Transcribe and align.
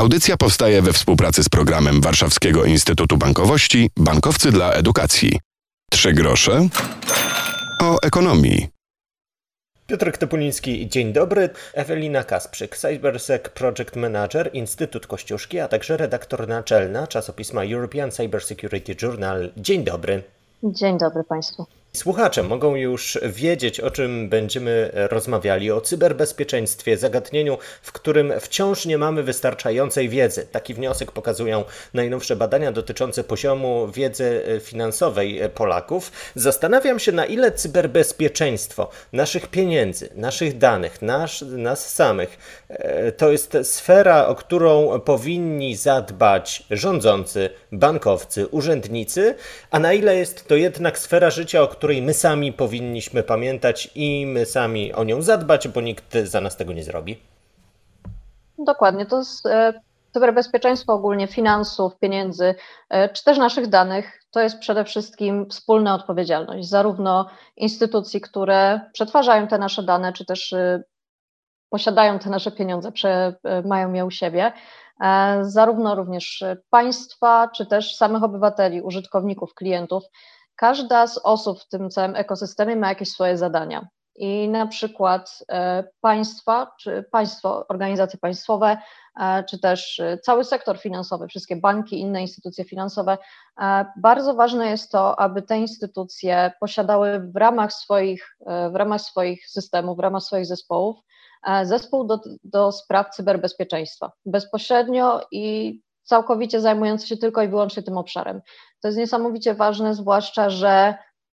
Audycja 0.00 0.36
powstaje 0.36 0.82
we 0.82 0.92
współpracy 0.92 1.44
z 1.44 1.48
programem 1.48 2.00
Warszawskiego 2.00 2.64
Instytutu 2.64 3.16
Bankowości 3.16 3.90
Bankowcy 3.96 4.52
dla 4.52 4.72
Edukacji. 4.72 5.38
Trzy 5.90 6.12
grosze 6.12 6.68
o 7.82 7.96
ekonomii. 8.02 8.68
Piotr 9.86 10.18
Topuliński, 10.18 10.88
dzień 10.88 11.12
dobry. 11.12 11.50
Ewelina 11.74 12.24
Kasprzyk, 12.24 12.76
CyberSec 12.76 13.42
Project 13.48 13.96
Manager, 13.96 14.50
Instytut 14.52 15.06
Kościuszki, 15.06 15.58
a 15.60 15.68
także 15.68 15.96
redaktor 15.96 16.48
naczelna 16.48 17.06
czasopisma 17.06 17.64
European 17.64 18.10
Cybersecurity 18.10 18.96
Journal. 19.02 19.52
Dzień 19.56 19.84
dobry. 19.84 20.22
Dzień 20.62 20.98
dobry 20.98 21.24
Państwu. 21.24 21.66
Słuchacze 21.92 22.42
mogą 22.42 22.76
już 22.76 23.18
wiedzieć, 23.22 23.80
o 23.80 23.90
czym 23.90 24.28
będziemy 24.28 24.90
rozmawiali, 24.94 25.70
o 25.70 25.80
cyberbezpieczeństwie, 25.80 26.96
zagadnieniu, 26.96 27.58
w 27.82 27.92
którym 27.92 28.32
wciąż 28.40 28.86
nie 28.86 28.98
mamy 28.98 29.22
wystarczającej 29.22 30.08
wiedzy. 30.08 30.46
Taki 30.52 30.74
wniosek 30.74 31.12
pokazują 31.12 31.64
najnowsze 31.94 32.36
badania 32.36 32.72
dotyczące 32.72 33.24
poziomu 33.24 33.88
wiedzy 33.88 34.42
finansowej 34.62 35.40
Polaków. 35.54 36.12
Zastanawiam 36.34 36.98
się, 36.98 37.12
na 37.12 37.26
ile 37.26 37.52
cyberbezpieczeństwo 37.52 38.90
naszych 39.12 39.46
pieniędzy, 39.46 40.08
naszych 40.14 40.58
danych, 40.58 41.02
nas, 41.02 41.44
nas 41.46 41.94
samych, 41.94 42.38
e, 42.68 43.12
to 43.12 43.30
jest 43.32 43.56
sfera, 43.62 44.26
o 44.26 44.34
którą 44.34 45.00
powinni 45.00 45.76
zadbać 45.76 46.62
rządzący, 46.70 47.50
bankowcy, 47.72 48.46
urzędnicy, 48.46 49.34
a 49.70 49.78
na 49.78 49.92
ile 49.92 50.16
jest 50.16 50.48
to 50.48 50.56
jednak 50.56 50.98
sfera 50.98 51.30
życia, 51.30 51.62
o 51.62 51.68
my 52.02 52.14
sami 52.14 52.52
powinniśmy 52.52 53.22
pamiętać 53.22 53.90
i 53.94 54.26
my 54.26 54.46
sami 54.46 54.92
o 54.92 55.04
nią 55.04 55.22
zadbać, 55.22 55.68
bo 55.68 55.80
nikt 55.80 56.14
za 56.24 56.40
nas 56.40 56.56
tego 56.56 56.72
nie 56.72 56.84
zrobi. 56.84 57.30
Dokładnie, 58.64 59.06
to 59.06 59.18
jest 59.18 59.46
e, 59.46 59.72
cyberbezpieczeństwo 60.12 60.92
ogólnie 60.92 61.26
finansów, 61.26 61.98
pieniędzy, 61.98 62.54
e, 62.90 63.08
czy 63.08 63.24
też 63.24 63.38
naszych 63.38 63.66
danych, 63.66 64.20
to 64.30 64.40
jest 64.40 64.58
przede 64.58 64.84
wszystkim 64.84 65.46
wspólna 65.50 65.94
odpowiedzialność. 65.94 66.68
Zarówno 66.68 67.30
instytucji, 67.56 68.20
które 68.20 68.80
przetwarzają 68.92 69.46
te 69.46 69.58
nasze 69.58 69.82
dane, 69.82 70.12
czy 70.12 70.24
też 70.24 70.52
e, 70.52 70.82
posiadają 71.70 72.18
te 72.18 72.30
nasze 72.30 72.50
pieniądze, 72.50 72.92
mają 73.64 73.92
je 73.92 74.04
u 74.04 74.10
siebie, 74.10 74.52
zarówno 75.42 75.94
również 75.94 76.44
państwa, 76.70 77.48
czy 77.48 77.66
też 77.66 77.96
samych 77.96 78.22
obywateli, 78.22 78.82
użytkowników, 78.82 79.54
klientów 79.54 80.04
każda 80.60 81.06
z 81.06 81.18
osób 81.18 81.60
w 81.60 81.68
tym 81.68 81.90
całym 81.90 82.16
ekosystemie 82.16 82.76
ma 82.76 82.88
jakieś 82.88 83.08
swoje 83.08 83.38
zadania. 83.38 83.88
I 84.16 84.48
na 84.48 84.66
przykład 84.66 85.44
e, 85.48 85.84
państwa, 86.00 86.72
czy 86.80 87.04
państwo, 87.12 87.66
organizacje 87.68 88.18
państwowe, 88.18 88.78
e, 89.20 89.44
czy 89.44 89.58
też 89.58 90.00
e, 90.00 90.18
cały 90.18 90.44
sektor 90.44 90.78
finansowy, 90.78 91.28
wszystkie 91.28 91.56
banki, 91.56 92.00
inne 92.00 92.22
instytucje 92.22 92.64
finansowe, 92.64 93.18
bardzo 93.96 94.34
ważne 94.34 94.70
jest 94.70 94.92
to, 94.92 95.20
aby 95.20 95.42
te 95.42 95.58
instytucje 95.58 96.52
posiadały 96.60 97.20
w 97.20 97.36
ramach 97.36 97.72
swoich, 97.72 98.36
w 98.72 98.74
ramach 98.74 99.00
swoich 99.00 99.48
systemów, 99.48 99.96
w 99.96 100.00
ramach 100.00 100.22
swoich 100.22 100.46
zespołów, 100.46 100.96
zespół 101.62 102.04
do, 102.04 102.20
do 102.44 102.72
spraw 102.72 103.10
cyberbezpieczeństwa 103.10 104.12
bezpośrednio 104.26 105.20
i 105.30 105.74
całkowicie 106.10 106.60
zajmujący 106.60 107.06
się 107.06 107.16
tylko 107.16 107.42
i 107.42 107.48
wyłącznie 107.48 107.82
tym 107.82 107.98
obszarem. 107.98 108.40
To 108.80 108.88
jest 108.88 108.98
niesamowicie 108.98 109.54
ważne, 109.54 109.94
zwłaszcza, 109.94 110.50
że 110.50 110.94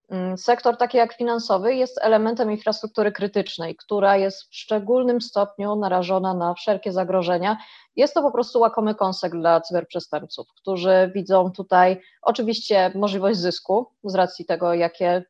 mm, 0.09 0.38
sektor 0.38 0.78
taki 0.78 0.98
jak 0.98 1.14
finansowy 1.14 1.76
jest 1.76 2.00
elementem 2.02 2.52
infrastruktury 2.52 3.12
krytycznej, 3.12 3.76
która 3.76 4.17
jest 4.17 4.44
w 4.44 4.56
szczególnym 4.56 5.22
stopniu 5.22 5.76
narażona 5.76 6.34
na 6.34 6.54
wszelkie 6.54 6.92
zagrożenia. 6.92 7.58
Jest 7.95 8.14
to 8.14 8.22
po 8.22 8.32
prostu 8.32 8.59
łakomy 8.59 8.95
kąsek 8.95 9.32
dla 9.32 9.62
cyberprzestępców, 9.62 10.48
którzy 10.56 11.12
widzą 11.16 11.52
tutaj 11.52 12.02
oczywiście 12.22 12.92
możliwość 12.95 13.39
zysku 13.39 13.88
z 14.04 14.16
racji 14.16 14.45
tego, 14.45 14.73
jakie 14.73 15.23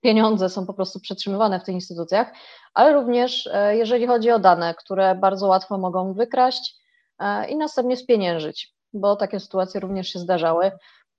pieniądze 0.00 0.48
są 0.48 0.66
po 0.66 0.74
prostu 0.74 1.00
przetrzymywane 1.00 1.60
w 1.60 1.64
tych 1.64 1.74
instytucjach, 1.74 2.32
ale 2.74 2.92
również 2.92 3.46
e, 3.52 3.76
jeżeli 3.76 4.06
chodzi 4.06 4.30
o 4.30 4.38
dane, 4.38 4.74
które 4.74 5.14
bardzo 5.14 5.46
łatwo 5.46 5.78
mogą 5.78 6.14
wykraść 6.14 6.76
e, 7.18 7.48
i 7.48 7.56
następnie 7.56 7.96
spieniężyć, 7.96 8.77
bo 8.92 9.16
takie 9.16 9.40
sytuacje 9.40 9.80
również 9.80 10.08
się 10.08 10.18
zdarzały. 10.18 10.72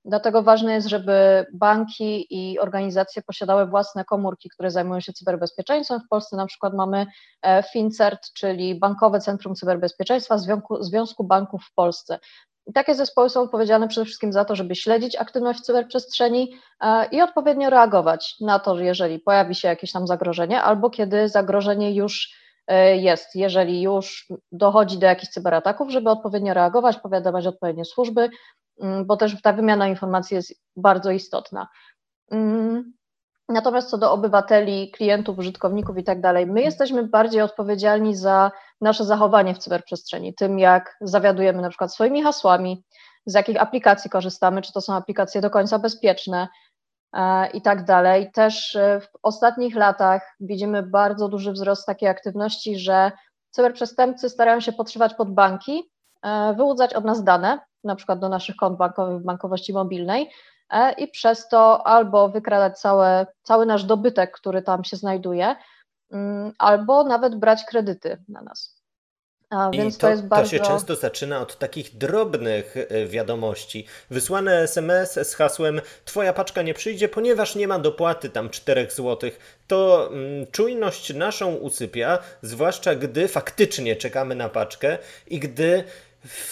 Dlatego 0.05 0.43
ważne 0.43 0.73
jest, 0.73 0.87
żeby 0.87 1.45
banki 1.53 2.27
i 2.29 2.59
organizacje 2.59 3.21
posiadały 3.21 3.65
własne 3.65 4.05
komórki, 4.05 4.49
które 4.49 4.71
zajmują 4.71 4.99
się 4.99 5.13
cyberbezpieczeństwem. 5.13 5.99
W 5.99 6.07
Polsce 6.07 6.37
na 6.37 6.45
przykład 6.45 6.73
mamy 6.73 7.05
e, 7.41 7.63
FinCERT, 7.63 8.33
czyli 8.33 8.75
Bankowe 8.75 9.19
Centrum 9.19 9.55
Cyberbezpieczeństwa 9.55 10.37
Związku, 10.37 10.83
Związku 10.83 11.23
Banków 11.23 11.63
w 11.63 11.73
Polsce. 11.73 12.19
I 12.67 12.73
takie 12.73 12.95
zespoły 12.95 13.29
są 13.29 13.41
odpowiedzialne 13.41 13.87
przede 13.87 14.05
wszystkim 14.05 14.33
za 14.33 14.45
to, 14.45 14.55
żeby 14.55 14.75
śledzić 14.75 15.15
aktywność 15.15 15.59
w 15.59 15.63
cyberprzestrzeni 15.63 16.53
e, 16.81 17.05
i 17.11 17.21
odpowiednio 17.21 17.69
reagować 17.69 18.35
na 18.41 18.59
to, 18.59 18.79
jeżeli 18.79 19.19
pojawi 19.19 19.55
się 19.55 19.67
jakieś 19.67 19.91
tam 19.91 20.07
zagrożenie, 20.07 20.61
albo 20.61 20.89
kiedy 20.89 21.29
zagrożenie 21.29 21.93
już 21.93 22.33
jest, 22.95 23.35
jeżeli 23.35 23.81
już 23.81 24.27
dochodzi 24.51 24.97
do 24.97 25.05
jakichś 25.05 25.31
cyberataków, 25.31 25.89
żeby 25.89 26.09
odpowiednio 26.09 26.53
reagować, 26.53 26.97
powiadować 26.97 27.47
odpowiednie 27.47 27.85
służby, 27.85 28.29
Mm, 28.79 29.05
bo 29.05 29.17
też 29.17 29.41
ta 29.41 29.53
wymiana 29.53 29.87
informacji 29.87 30.35
jest 30.35 30.53
bardzo 30.75 31.11
istotna. 31.11 31.67
Mm, 32.31 32.93
natomiast 33.49 33.89
co 33.89 33.97
do 33.97 34.11
obywateli, 34.11 34.91
klientów, 34.91 35.39
użytkowników 35.39 35.97
i 35.97 36.03
tak 36.03 36.21
dalej, 36.21 36.45
my 36.45 36.61
jesteśmy 36.61 37.03
bardziej 37.03 37.41
odpowiedzialni 37.41 38.15
za 38.15 38.51
nasze 38.81 39.05
zachowanie 39.05 39.53
w 39.55 39.57
cyberprzestrzeni, 39.57 40.33
tym 40.33 40.59
jak 40.59 40.97
zawiadujemy 41.01 41.61
na 41.61 41.69
przykład 41.69 41.93
swoimi 41.93 42.23
hasłami, 42.23 42.83
z 43.25 43.33
jakich 43.33 43.61
aplikacji 43.61 44.09
korzystamy, 44.09 44.61
czy 44.61 44.73
to 44.73 44.81
są 44.81 44.95
aplikacje 44.95 45.41
do 45.41 45.49
końca 45.49 45.79
bezpieczne 45.79 46.41
e, 46.41 46.47
i 47.53 47.61
tak 47.61 47.85
dalej. 47.85 48.31
Też 48.31 48.75
e, 48.75 48.99
w 49.01 49.09
ostatnich 49.23 49.75
latach 49.75 50.35
widzimy 50.39 50.83
bardzo 50.83 51.29
duży 51.29 51.51
wzrost 51.51 51.85
takiej 51.85 52.09
aktywności, 52.09 52.79
że 52.79 53.11
cyberprzestępcy 53.49 54.29
starają 54.29 54.59
się 54.59 54.71
podszywać 54.71 55.13
pod 55.13 55.33
banki, 55.33 55.91
e, 56.23 56.53
wyłudzać 56.53 56.93
od 56.93 57.05
nas 57.05 57.23
dane, 57.23 57.59
na 57.83 57.95
przykład 57.95 58.19
do 58.19 58.29
naszych 58.29 58.55
kont 58.55 58.77
bankowych 58.77 59.21
w 59.21 59.25
bankowości 59.25 59.73
mobilnej 59.73 60.29
e, 60.69 60.91
i 60.91 61.07
przez 61.07 61.47
to 61.47 61.87
albo 61.87 62.29
wykradać 62.29 62.79
całe, 62.79 63.27
cały 63.43 63.65
nasz 63.65 63.83
dobytek, 63.83 64.31
który 64.31 64.61
tam 64.61 64.83
się 64.83 64.97
znajduje, 64.97 65.55
mm, 66.11 66.53
albo 66.57 67.03
nawet 67.03 67.35
brać 67.35 67.63
kredyty 67.65 68.23
na 68.27 68.41
nas. 68.41 68.78
A, 69.49 69.69
więc 69.73 69.97
to, 69.97 70.01
to, 70.01 70.09
jest 70.09 70.25
bardzo... 70.25 70.51
to 70.51 70.57
się 70.57 70.63
często 70.63 70.95
zaczyna 70.95 71.41
od 71.41 71.57
takich 71.57 71.97
drobnych 71.97 72.75
e, 72.77 73.05
wiadomości. 73.05 73.85
Wysłane 74.09 74.61
SMS 74.61 75.19
z 75.23 75.35
hasłem 75.35 75.81
Twoja 76.05 76.33
paczka 76.33 76.61
nie 76.61 76.73
przyjdzie, 76.73 77.09
ponieważ 77.09 77.55
nie 77.55 77.67
ma 77.67 77.79
dopłaty 77.79 78.29
tam 78.29 78.49
4 78.49 78.87
zł. 78.91 79.31
To 79.67 80.09
mm, 80.11 80.47
czujność 80.51 81.13
naszą 81.13 81.55
usypia, 81.55 82.19
zwłaszcza 82.41 82.95
gdy 82.95 83.27
faktycznie 83.27 83.95
czekamy 83.95 84.35
na 84.35 84.49
paczkę 84.49 84.97
i 85.27 85.39
gdy 85.39 85.83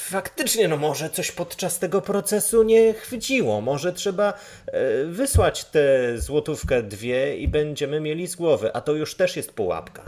faktycznie, 0.10 0.68
no 0.68 0.78
może 0.78 1.10
coś 1.10 1.32
podczas 1.32 1.80
tego 1.80 2.02
procesu 2.02 2.64
nie 2.64 2.94
chwyciło. 2.94 3.62
Może 3.62 3.94
trzeba 3.94 4.34
e, 4.68 5.06
wysłać 5.06 5.66
tę 5.66 6.18
złotówkę 6.18 6.84
dwie 6.84 7.38
i 7.38 7.48
będziemy 7.48 8.00
mieli 8.00 8.28
z 8.28 8.36
głowy, 8.36 8.74
a 8.74 8.82
to 8.82 8.94
już 8.94 9.16
też 9.16 9.36
jest 9.36 9.54
pułapka. 9.54 10.04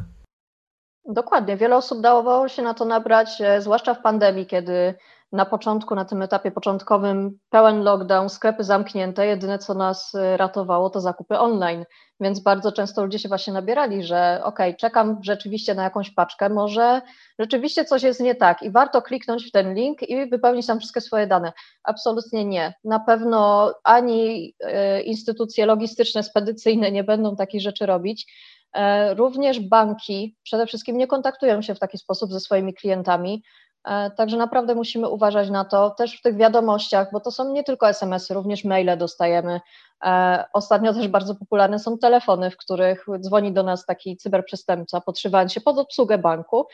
Dokładnie. 1.11 1.57
Wiele 1.57 1.75
osób 1.75 2.01
dało 2.01 2.47
się 2.47 2.61
na 2.61 2.73
to 2.73 2.85
nabrać, 2.85 3.41
e, 3.41 3.61
zwłaszcza 3.61 3.93
w 3.93 4.01
pandemii, 4.01 4.45
kiedy 4.45 4.93
na 5.31 5.45
początku, 5.45 5.95
na 5.95 6.05
tym 6.05 6.21
etapie 6.21 6.51
początkowym, 6.51 7.39
pełen 7.49 7.83
lockdown, 7.83 8.29
sklepy 8.29 8.63
zamknięte, 8.63 9.27
jedyne 9.27 9.59
co 9.59 9.73
nas 9.73 10.15
e, 10.15 10.37
ratowało 10.37 10.89
to 10.89 11.01
zakupy 11.01 11.39
online. 11.39 11.85
Więc 12.19 12.39
bardzo 12.39 12.71
często 12.71 13.03
ludzie 13.03 13.19
się 13.19 13.29
właśnie 13.29 13.53
nabierali, 13.53 14.03
że 14.03 14.41
ok, 14.43 14.59
czekam 14.79 15.17
rzeczywiście 15.23 15.75
na 15.75 15.83
jakąś 15.83 16.11
paczkę, 16.11 16.49
może 16.49 17.01
rzeczywiście 17.39 17.85
coś 17.85 18.03
jest 18.03 18.19
nie 18.19 18.35
tak 18.35 18.63
i 18.63 18.71
warto 18.71 19.01
kliknąć 19.01 19.47
w 19.47 19.51
ten 19.51 19.73
link 19.73 20.09
i 20.09 20.29
wypełnić 20.29 20.67
tam 20.67 20.79
wszystkie 20.79 21.01
swoje 21.01 21.27
dane. 21.27 21.53
Absolutnie 21.83 22.45
nie. 22.45 22.73
Na 22.83 22.99
pewno 22.99 23.71
ani 23.83 24.53
e, 24.59 25.01
instytucje 25.01 25.65
logistyczne, 25.65 26.23
spedycyjne 26.23 26.91
nie 26.91 27.03
będą 27.03 27.35
takich 27.35 27.61
rzeczy 27.61 27.85
robić. 27.85 28.33
E, 28.73 29.13
również 29.13 29.59
banki 29.59 30.37
przede 30.43 30.65
wszystkim 30.65 30.97
nie 30.97 31.07
kontaktują 31.07 31.61
się 31.61 31.75
w 31.75 31.79
taki 31.79 31.97
sposób 31.97 32.31
ze 32.31 32.39
swoimi 32.39 32.73
klientami. 32.73 33.43
E, 33.87 34.11
także 34.11 34.37
naprawdę 34.37 34.75
musimy 34.75 35.09
uważać 35.09 35.49
na 35.49 35.65
to 35.65 35.89
też 35.89 36.19
w 36.19 36.21
tych 36.21 36.35
wiadomościach, 36.37 37.11
bo 37.13 37.19
to 37.19 37.31
są 37.31 37.53
nie 37.53 37.63
tylko 37.63 37.89
SMS-y, 37.89 38.33
również 38.33 38.63
maile 38.63 38.97
dostajemy. 38.97 39.59
E, 40.05 40.45
ostatnio 40.53 40.93
też 40.93 41.07
bardzo 41.07 41.35
popularne 41.35 41.79
są 41.79 41.97
telefony, 41.97 42.51
w 42.51 42.57
których 42.57 43.05
dzwoni 43.19 43.53
do 43.53 43.63
nas 43.63 43.85
taki 43.85 44.17
cyberprzestępca, 44.17 45.01
podszywając 45.01 45.53
się 45.53 45.61
pod 45.61 45.77
obsługę 45.77 46.17
banku 46.17 46.67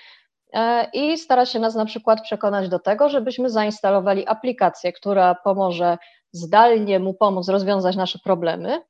i 0.93 1.17
stara 1.17 1.45
się 1.45 1.59
nas 1.59 1.75
na 1.75 1.85
przykład 1.85 2.21
przekonać 2.21 2.69
do 2.69 2.79
tego, 2.79 3.09
żebyśmy 3.09 3.49
zainstalowali 3.49 4.27
aplikację, 4.27 4.93
która 4.93 5.35
pomoże 5.35 5.97
zdalnie 6.31 6.99
mu 6.99 7.13
pomóc 7.13 7.49
rozwiązać 7.49 7.95
nasze 7.95 8.19
problemy, 8.19 8.81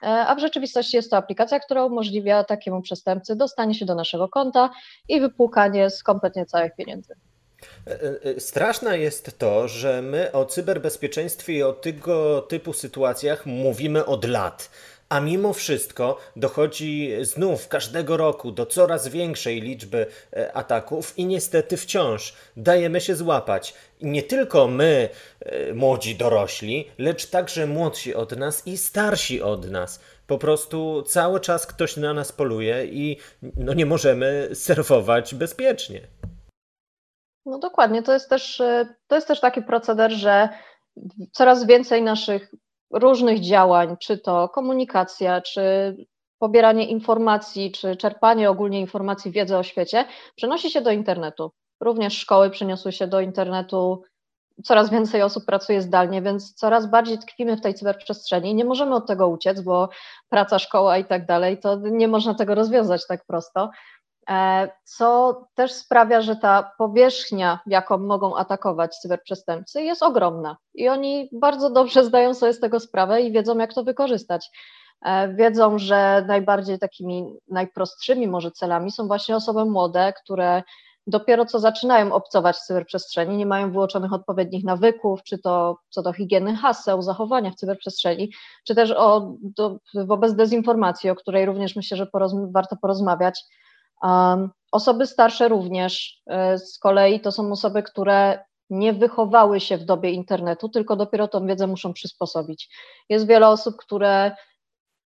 a 0.00 0.34
w 0.34 0.38
rzeczywistości 0.38 0.96
jest 0.96 1.10
to 1.10 1.16
aplikacja, 1.16 1.60
która 1.60 1.84
umożliwia 1.84 2.44
takiemu 2.44 2.82
przestępcy 2.82 3.36
dostanie 3.36 3.74
się 3.74 3.84
do 3.84 3.94
naszego 3.94 4.28
konta 4.28 4.70
i 5.08 5.20
wypłukanie 5.20 5.90
z 5.90 6.02
kompletnie 6.02 6.46
całych 6.46 6.76
pieniędzy. 6.76 7.14
Straszne 8.38 8.98
jest 8.98 9.38
to, 9.38 9.68
że 9.68 10.02
my 10.02 10.32
o 10.32 10.44
cyberbezpieczeństwie 10.44 11.52
i 11.52 11.62
o 11.62 11.72
tego 11.72 12.42
typu 12.42 12.72
sytuacjach 12.72 13.46
mówimy 13.46 14.06
od 14.06 14.24
lat 14.24 14.70
a 15.08 15.20
mimo 15.20 15.52
wszystko 15.52 16.18
dochodzi 16.36 17.12
znów 17.20 17.68
każdego 17.68 18.16
roku 18.16 18.52
do 18.52 18.66
coraz 18.66 19.08
większej 19.08 19.60
liczby 19.60 20.06
e, 20.36 20.52
ataków 20.56 21.18
i 21.18 21.26
niestety 21.26 21.76
wciąż 21.76 22.34
dajemy 22.56 23.00
się 23.00 23.14
złapać. 23.16 23.74
Nie 24.02 24.22
tylko 24.22 24.68
my, 24.68 25.08
e, 25.40 25.74
młodzi 25.74 26.16
dorośli, 26.16 26.90
lecz 26.98 27.26
także 27.26 27.66
młodsi 27.66 28.14
od 28.14 28.36
nas 28.36 28.66
i 28.66 28.76
starsi 28.76 29.42
od 29.42 29.70
nas. 29.70 30.00
Po 30.26 30.38
prostu 30.38 31.02
cały 31.02 31.40
czas 31.40 31.66
ktoś 31.66 31.96
na 31.96 32.14
nas 32.14 32.32
poluje 32.32 32.86
i 32.86 33.16
no 33.56 33.74
nie 33.74 33.86
możemy 33.86 34.48
surfować 34.54 35.34
bezpiecznie. 35.34 36.00
No 37.46 37.58
dokładnie, 37.58 38.02
to 38.02 38.12
jest 38.12 38.28
też, 38.28 38.60
e, 38.60 38.94
to 39.06 39.14
jest 39.14 39.28
też 39.28 39.40
taki 39.40 39.62
proceder, 39.62 40.12
że 40.12 40.48
coraz 41.32 41.66
więcej 41.66 42.02
naszych 42.02 42.54
różnych 42.94 43.40
działań, 43.40 43.96
czy 44.00 44.18
to 44.18 44.48
komunikacja, 44.48 45.40
czy 45.40 45.96
pobieranie 46.38 46.88
informacji, 46.88 47.72
czy 47.72 47.96
czerpanie 47.96 48.50
ogólnie 48.50 48.80
informacji, 48.80 49.30
wiedzy 49.30 49.56
o 49.56 49.62
świecie, 49.62 50.04
przenosi 50.36 50.70
się 50.70 50.80
do 50.80 50.90
internetu. 50.90 51.50
Również 51.80 52.18
szkoły 52.18 52.50
przeniosły 52.50 52.92
się 52.92 53.06
do 53.06 53.20
internetu, 53.20 54.02
coraz 54.64 54.90
więcej 54.90 55.22
osób 55.22 55.44
pracuje 55.44 55.82
zdalnie, 55.82 56.22
więc 56.22 56.54
coraz 56.54 56.90
bardziej 56.90 57.18
tkwimy 57.18 57.56
w 57.56 57.60
tej 57.60 57.74
cyberprzestrzeni. 57.74 58.54
Nie 58.54 58.64
możemy 58.64 58.94
od 58.94 59.06
tego 59.06 59.28
uciec, 59.28 59.60
bo 59.60 59.88
praca, 60.28 60.58
szkoła 60.58 60.98
i 60.98 61.04
tak 61.04 61.26
dalej, 61.26 61.58
to 61.60 61.76
nie 61.76 62.08
można 62.08 62.34
tego 62.34 62.54
rozwiązać 62.54 63.06
tak 63.06 63.24
prosto. 63.26 63.70
E, 64.30 64.68
co 64.84 65.40
też 65.54 65.72
sprawia, 65.72 66.22
że 66.22 66.36
ta 66.36 66.72
powierzchnia, 66.78 67.60
jaką 67.66 67.98
mogą 67.98 68.36
atakować 68.36 68.96
cyberprzestępcy, 68.96 69.82
jest 69.82 70.02
ogromna 70.02 70.56
i 70.74 70.88
oni 70.88 71.28
bardzo 71.32 71.70
dobrze 71.70 72.04
zdają 72.04 72.34
sobie 72.34 72.52
z 72.52 72.60
tego 72.60 72.80
sprawę 72.80 73.22
i 73.22 73.32
wiedzą, 73.32 73.58
jak 73.58 73.74
to 73.74 73.84
wykorzystać. 73.84 74.50
E, 75.04 75.34
wiedzą, 75.34 75.78
że 75.78 76.24
najbardziej 76.28 76.78
takimi 76.78 77.26
najprostszymi 77.48 78.28
może 78.28 78.50
celami 78.50 78.90
są 78.90 79.06
właśnie 79.06 79.36
osoby 79.36 79.64
młode, 79.64 80.12
które 80.12 80.62
dopiero 81.06 81.46
co 81.46 81.58
zaczynają 81.58 82.12
obcować 82.12 82.56
w 82.56 82.66
cyberprzestrzeni, 82.66 83.36
nie 83.36 83.46
mają 83.46 83.72
wyłączonych 83.72 84.12
odpowiednich 84.12 84.64
nawyków, 84.64 85.22
czy 85.22 85.38
to 85.38 85.78
co 85.90 86.02
do 86.02 86.12
higieny 86.12 86.56
haseł, 86.56 87.02
zachowania 87.02 87.50
w 87.50 87.54
cyberprzestrzeni, 87.54 88.30
czy 88.66 88.74
też 88.74 88.90
o, 88.90 89.32
do, 89.42 89.78
wobec 89.94 90.34
dezinformacji, 90.34 91.10
o 91.10 91.14
której 91.14 91.46
również 91.46 91.76
myślę, 91.76 91.96
że 91.96 92.06
warto 92.52 92.76
porozmawiać 92.76 93.44
Osoby 94.74 95.06
starsze 95.06 95.48
również 95.48 96.22
e, 96.26 96.58
z 96.58 96.78
kolei 96.78 97.20
to 97.20 97.32
są 97.32 97.52
osoby, 97.52 97.82
które 97.82 98.44
nie 98.70 98.92
wychowały 98.92 99.60
się 99.60 99.76
w 99.78 99.84
dobie 99.84 100.10
internetu, 100.10 100.68
tylko 100.68 100.96
dopiero 100.96 101.28
tą 101.28 101.46
wiedzę 101.46 101.66
muszą 101.66 101.92
przysposobić. 101.92 102.68
Jest 103.08 103.26
wiele 103.26 103.48
osób, 103.48 103.76
które 103.76 104.36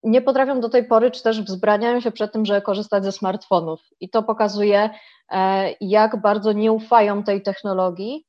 nie 0.04 0.22
potrafią 0.22 0.60
do 0.60 0.70
tej 0.70 0.86
pory, 0.88 1.12
czy 1.12 1.24
też 1.24 1.42
wzbraniają 1.42 2.00
się 2.00 2.12
przed 2.12 2.34
tym, 2.34 2.46
żeby 2.46 2.62
korzystać 2.62 3.04
ze 3.04 3.12
smartfonów. 3.12 3.82
I 4.00 4.10
to 4.10 4.24
pokazuje, 4.24 4.90
e, 5.32 5.74
jak 5.82 6.22
bardzo 6.22 6.52
nie 6.52 6.72
ufają 6.72 7.24
tej 7.24 7.42
technologii, 7.42 8.26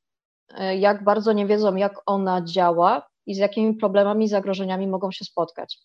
e, 0.57 0.77
jak 0.77 1.03
bardzo 1.03 1.33
nie 1.33 1.45
wiedzą, 1.45 1.75
jak 1.75 2.01
ona 2.05 2.41
działa 2.41 3.07
i 3.25 3.35
z 3.35 3.37
jakimi 3.37 3.73
problemami 3.73 4.25
i 4.25 4.29
zagrożeniami 4.29 4.87
mogą 4.87 5.11
się 5.11 5.25
spotkać. 5.25 5.77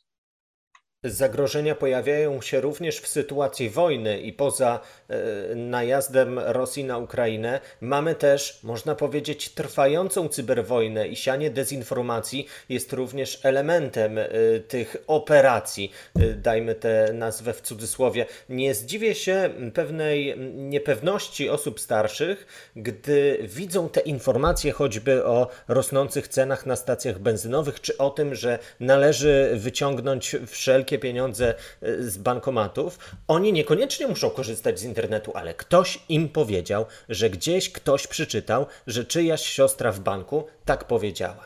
Zagrożenia 1.04 1.74
pojawiają 1.74 2.42
się 2.42 2.60
również 2.60 3.00
w 3.00 3.08
sytuacji 3.08 3.70
wojny 3.70 4.20
i 4.20 4.32
poza 4.32 4.80
e, 5.08 5.54
najazdem 5.54 6.38
Rosji 6.38 6.84
na 6.84 6.98
Ukrainę 6.98 7.60
mamy 7.80 8.14
też, 8.14 8.58
można 8.62 8.94
powiedzieć, 8.94 9.48
trwającą 9.48 10.28
cyberwojnę 10.28 11.08
i 11.08 11.16
sianie 11.16 11.50
dezinformacji 11.50 12.46
jest 12.68 12.92
również 12.92 13.40
elementem 13.42 14.18
e, 14.18 14.28
tych 14.68 14.96
operacji. 15.06 15.92
E, 16.16 16.26
dajmy 16.26 16.74
tę 16.74 17.10
nazwę 17.12 17.52
w 17.52 17.60
cudzysłowie. 17.60 18.26
Nie 18.48 18.74
zdziwię 18.74 19.14
się 19.14 19.50
pewnej 19.74 20.38
niepewności 20.54 21.48
osób 21.48 21.80
starszych, 21.80 22.46
gdy 22.76 23.38
widzą 23.42 23.88
te 23.88 24.00
informacje 24.00 24.72
choćby 24.72 25.24
o 25.24 25.48
rosnących 25.68 26.28
cenach 26.28 26.66
na 26.66 26.76
stacjach 26.76 27.18
benzynowych, 27.18 27.80
czy 27.80 27.98
o 27.98 28.10
tym, 28.10 28.34
że 28.34 28.58
należy 28.80 29.50
wyciągnąć 29.54 30.36
wszelkie 30.46 30.93
wszelkie 30.94 30.98
pieniądze 30.98 31.54
e, 31.82 32.02
z 32.02 32.18
bankomatów, 32.18 32.98
oni 33.28 33.52
niekoniecznie 33.52 34.06
muszą 34.06 34.30
korzystać 34.30 34.78
z 34.78 34.84
internetu, 34.84 35.32
ale 35.34 35.54
ktoś 35.54 36.04
im 36.08 36.28
powiedział, 36.28 36.86
że 37.08 37.30
gdzieś 37.30 37.72
ktoś 37.72 38.06
przeczytał, 38.06 38.66
że 38.86 39.04
czyjaś 39.04 39.42
siostra 39.42 39.92
w 39.92 40.00
banku 40.00 40.44
tak 40.64 40.84
powiedziała. 40.84 41.44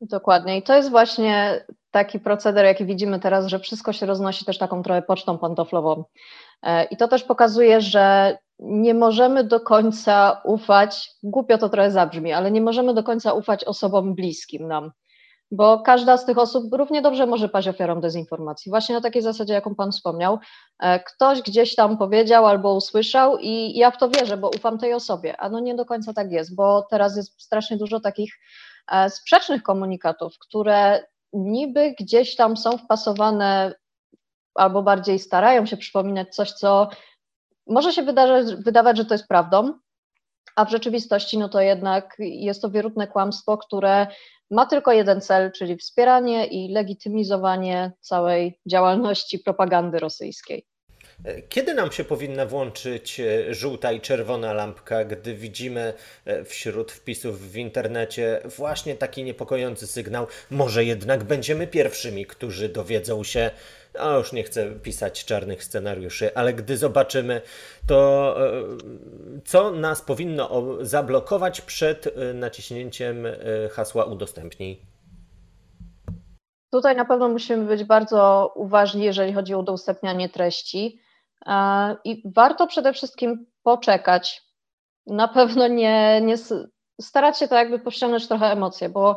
Dokładnie. 0.00 0.58
I 0.58 0.62
to 0.62 0.76
jest 0.76 0.90
właśnie 0.90 1.64
taki 1.90 2.20
proceder, 2.20 2.64
jaki 2.64 2.84
widzimy 2.84 3.20
teraz, 3.20 3.46
że 3.46 3.58
wszystko 3.58 3.92
się 3.92 4.06
roznosi 4.06 4.44
też 4.44 4.58
taką 4.58 4.82
trochę 4.82 5.02
pocztą 5.02 5.38
pantoflową. 5.38 6.04
E, 6.62 6.84
I 6.84 6.96
to 6.96 7.08
też 7.08 7.24
pokazuje, 7.24 7.80
że 7.80 8.38
nie 8.58 8.94
możemy 8.94 9.44
do 9.44 9.60
końca 9.60 10.40
ufać, 10.44 11.10
głupio 11.22 11.58
to 11.58 11.68
trochę 11.68 11.90
zabrzmi, 11.90 12.32
ale 12.32 12.50
nie 12.50 12.60
możemy 12.60 12.94
do 12.94 13.02
końca 13.02 13.32
ufać 13.32 13.64
osobom 13.64 14.14
bliskim 14.14 14.68
nam 14.68 14.92
bo 15.50 15.78
każda 15.78 16.16
z 16.16 16.26
tych 16.26 16.38
osób 16.38 16.64
równie 16.72 17.02
dobrze 17.02 17.26
może 17.26 17.48
paść 17.48 17.68
ofiarą 17.68 18.00
dezinformacji. 18.00 18.70
Właśnie 18.70 18.94
na 18.94 19.00
takiej 19.00 19.22
zasadzie, 19.22 19.54
jaką 19.54 19.74
Pan 19.74 19.92
wspomniał. 19.92 20.38
E, 20.80 21.00
ktoś 21.00 21.42
gdzieś 21.42 21.74
tam 21.74 21.98
powiedział 21.98 22.46
albo 22.46 22.74
usłyszał 22.74 23.38
i 23.38 23.78
ja 23.78 23.90
w 23.90 23.98
to 23.98 24.08
wierzę, 24.08 24.36
bo 24.36 24.50
ufam 24.56 24.78
tej 24.78 24.94
osobie, 24.94 25.36
a 25.36 25.48
no 25.48 25.60
nie 25.60 25.74
do 25.74 25.84
końca 25.84 26.12
tak 26.12 26.32
jest, 26.32 26.54
bo 26.54 26.82
teraz 26.90 27.16
jest 27.16 27.42
strasznie 27.42 27.76
dużo 27.76 28.00
takich 28.00 28.34
e, 28.92 29.10
sprzecznych 29.10 29.62
komunikatów, 29.62 30.38
które 30.38 31.04
niby 31.32 31.94
gdzieś 32.00 32.36
tam 32.36 32.56
są 32.56 32.78
wpasowane 32.78 33.74
albo 34.54 34.82
bardziej 34.82 35.18
starają 35.18 35.66
się 35.66 35.76
przypominać 35.76 36.34
coś, 36.34 36.52
co 36.52 36.88
może 37.66 37.92
się 37.92 38.02
wydawać, 38.02 38.54
wydawać 38.54 38.96
że 38.96 39.04
to 39.04 39.14
jest 39.14 39.28
prawdą, 39.28 39.72
a 40.56 40.64
w 40.64 40.70
rzeczywistości 40.70 41.38
no 41.38 41.48
to 41.48 41.60
jednak 41.60 42.16
jest 42.18 42.62
to 42.62 42.70
wierutne 42.70 43.06
kłamstwo, 43.06 43.58
które 43.58 44.06
ma 44.50 44.66
tylko 44.66 44.92
jeden 44.92 45.20
cel, 45.20 45.52
czyli 45.52 45.76
wspieranie 45.76 46.46
i 46.46 46.72
legitymizowanie 46.72 47.92
całej 48.00 48.60
działalności 48.66 49.38
propagandy 49.38 49.98
rosyjskiej. 49.98 50.66
Kiedy 51.48 51.74
nam 51.74 51.92
się 51.92 52.04
powinna 52.04 52.46
włączyć 52.46 53.20
e, 53.20 53.54
żółta 53.54 53.92
i 53.92 54.00
czerwona 54.00 54.52
lampka, 54.52 55.04
gdy 55.04 55.34
widzimy 55.34 55.94
e, 56.24 56.44
wśród 56.44 56.92
wpisów 56.92 57.52
w 57.52 57.56
internecie 57.56 58.40
właśnie 58.44 58.94
taki 58.94 59.24
niepokojący 59.24 59.86
sygnał? 59.86 60.26
Może 60.50 60.84
jednak 60.84 61.24
będziemy 61.24 61.66
pierwszymi, 61.66 62.26
którzy 62.26 62.68
dowiedzą 62.68 63.24
się, 63.24 63.50
a 64.00 64.16
już 64.16 64.32
nie 64.32 64.42
chcę 64.42 64.70
pisać 64.70 65.24
czarnych 65.24 65.64
scenariuszy, 65.64 66.34
ale 66.34 66.54
gdy 66.54 66.76
zobaczymy, 66.76 67.42
to 67.86 68.36
e, 68.46 68.62
co 69.44 69.70
nas 69.70 70.02
powinno 70.02 70.76
zablokować 70.80 71.60
przed 71.60 72.14
naciśnięciem 72.34 73.26
hasła 73.72 74.04
udostępnij? 74.04 74.82
Tutaj 76.72 76.96
na 76.96 77.04
pewno 77.04 77.28
musimy 77.28 77.64
być 77.64 77.84
bardzo 77.84 78.52
uważni, 78.56 79.04
jeżeli 79.04 79.32
chodzi 79.32 79.54
o 79.54 79.58
udostępnianie 79.58 80.28
treści. 80.28 81.00
I 82.04 82.22
warto 82.34 82.66
przede 82.66 82.92
wszystkim 82.92 83.46
poczekać. 83.62 84.42
Na 85.06 85.28
pewno 85.28 85.68
nie, 85.68 86.20
nie 86.20 86.34
starać 87.00 87.38
się 87.38 87.48
to 87.48 87.54
jakby 87.54 87.78
powściągnąć 87.78 88.28
trochę 88.28 88.46
emocje, 88.46 88.88
bo 88.88 89.16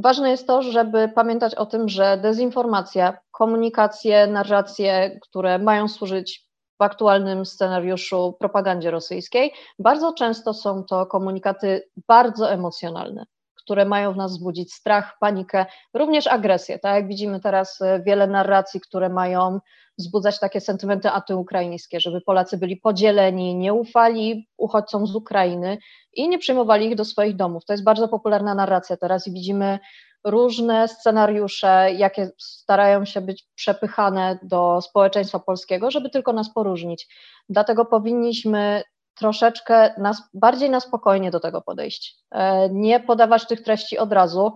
ważne 0.00 0.30
jest 0.30 0.46
to, 0.46 0.62
żeby 0.62 1.08
pamiętać 1.08 1.54
o 1.54 1.66
tym, 1.66 1.88
że 1.88 2.18
dezinformacja, 2.22 3.18
komunikacje, 3.30 4.26
narracje, 4.26 5.18
które 5.22 5.58
mają 5.58 5.88
służyć 5.88 6.46
w 6.80 6.82
aktualnym 6.82 7.46
scenariuszu 7.46 8.36
propagandzie 8.40 8.90
rosyjskiej, 8.90 9.52
bardzo 9.78 10.12
często 10.12 10.54
są 10.54 10.84
to 10.84 11.06
komunikaty 11.06 11.88
bardzo 12.08 12.50
emocjonalne 12.50 13.26
które 13.70 13.84
mają 13.84 14.12
w 14.12 14.16
nas 14.16 14.32
wzbudzić 14.32 14.72
strach, 14.72 15.16
panikę, 15.20 15.66
również 15.94 16.26
agresję. 16.26 16.78
Tak 16.78 16.94
jak 16.94 17.08
widzimy 17.08 17.40
teraz 17.40 17.80
e, 17.80 18.02
wiele 18.02 18.26
narracji, 18.26 18.80
które 18.80 19.08
mają 19.08 19.60
wzbudzać 19.98 20.40
takie 20.40 20.60
sentymenty 20.60 21.10
antyukraińskie, 21.10 22.00
żeby 22.00 22.20
Polacy 22.20 22.58
byli 22.58 22.76
podzieleni, 22.76 23.54
nie 23.54 23.74
ufali 23.74 24.48
uchodźcom 24.56 25.06
z 25.06 25.16
Ukrainy 25.16 25.78
i 26.12 26.28
nie 26.28 26.38
przyjmowali 26.38 26.86
ich 26.86 26.94
do 26.94 27.04
swoich 27.04 27.36
domów. 27.36 27.64
To 27.64 27.72
jest 27.72 27.84
bardzo 27.84 28.08
popularna 28.08 28.54
narracja 28.54 28.96
teraz 28.96 29.26
i 29.26 29.32
widzimy 29.32 29.78
różne 30.24 30.88
scenariusze, 30.88 31.92
jakie 31.96 32.30
starają 32.38 33.04
się 33.04 33.20
być 33.20 33.48
przepychane 33.54 34.38
do 34.42 34.80
społeczeństwa 34.80 35.38
polskiego, 35.38 35.90
żeby 35.90 36.10
tylko 36.10 36.32
nas 36.32 36.52
poróżnić. 36.54 37.08
Dlatego 37.48 37.84
powinniśmy 37.84 38.82
troszeczkę 39.20 39.94
nas, 39.98 40.22
bardziej 40.34 40.70
na 40.70 40.80
spokojnie 40.80 41.30
do 41.30 41.40
tego 41.40 41.62
podejść. 41.62 42.16
E, 42.30 42.68
nie 42.70 43.00
podawać 43.00 43.46
tych 43.46 43.62
treści 43.62 43.98
od 43.98 44.12
razu, 44.12 44.52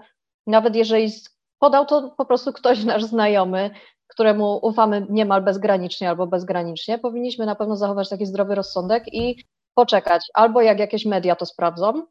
nawet 0.47 0.77
jeżeli 0.77 1.13
podał 1.59 1.87
to 1.87 2.15
po 2.17 2.25
prostu 2.25 2.53
ktoś 2.53 2.85
nasz 2.85 3.05
znajomy, 3.05 3.71
któremu 4.07 4.67
ufamy 4.67 5.07
niemal 5.11 5.43
bezgranicznie 5.43 6.09
albo 6.09 6.27
bezgranicznie, 6.27 6.99
powinniśmy 6.99 7.47
na 7.47 7.55
pewno 7.55 7.77
zachować 7.77 8.09
taki 8.09 8.27
zdrowy 8.27 8.55
rozsądek 8.55 9.15
i 9.15 9.45
poczekać, 9.75 10.23
albo 10.35 10.61
jak 10.61 10.79
jakieś 10.79 11.07
media 11.07 11.37
to 11.37 11.47
sprawdzą, 11.47 12.07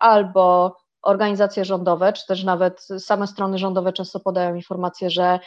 albo 0.00 0.76
organizacje 1.02 1.64
rządowe, 1.64 2.12
czy 2.12 2.26
też 2.26 2.44
nawet 2.44 2.80
same 2.98 3.26
strony 3.26 3.58
rządowe 3.58 3.92
często 3.92 4.20
podają 4.20 4.54
informacje, 4.54 5.10
że 5.10 5.38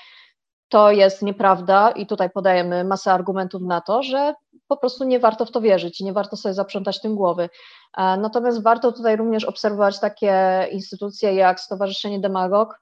to 0.70 0.92
jest 0.92 1.22
nieprawda 1.22 1.92
i 1.92 2.06
tutaj 2.06 2.30
podajemy 2.30 2.84
masę 2.84 3.14
argumentów 3.14 3.62
na 3.62 3.82
to, 3.82 4.04
że 4.04 4.34
po 4.68 4.78
prostu 4.78 5.04
nie 5.04 5.20
warto 5.20 5.46
w 5.46 5.52
to 5.52 5.62
wierzyć 5.62 6.02
i 6.02 6.06
nie 6.06 6.14
warto 6.14 6.38
sobie 6.38 6.54
zaprzątać 6.54 7.02
tym 7.02 7.16
głowy. 7.16 7.50
Natomiast 7.98 8.64
warto 8.64 8.92
tutaj 8.92 9.16
również 9.16 9.46
obserwować 9.46 10.00
takie 10.00 10.68
instytucje 10.72 11.34
jak 11.34 11.60
Stowarzyszenie 11.60 12.20
Demagog, 12.20 12.80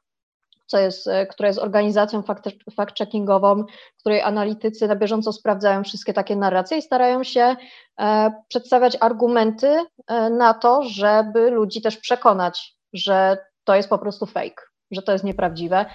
co 0.67 0.79
jest, 0.79 1.09
które 1.29 1.49
jest 1.49 1.59
organizacją 1.59 2.21
fact-checkingową, 2.77 3.63
której 3.99 4.21
analitycy 4.21 4.87
na 4.87 4.95
bieżąco 4.95 5.33
sprawdzają 5.33 5.83
wszystkie 5.83 6.13
takie 6.13 6.35
narracje 6.35 6.77
i 6.77 6.81
starają 6.81 7.23
się 7.23 7.55
e, 7.99 8.31
przedstawiać 8.47 8.97
argumenty 8.99 9.85
e, 10.07 10.29
na 10.29 10.53
to, 10.53 10.83
żeby 10.83 11.49
ludzi 11.49 11.81
też 11.81 11.97
przekonać, 11.97 12.75
że 12.93 13.37
to 13.63 13.75
jest 13.75 13.89
po 13.89 13.97
prostu 13.97 14.25
fake, 14.25 14.63
że 14.91 15.01
to 15.01 15.11
jest 15.11 15.23
nieprawdziwe. 15.23 15.85